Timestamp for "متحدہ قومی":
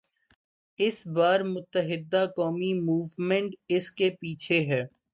1.53-2.71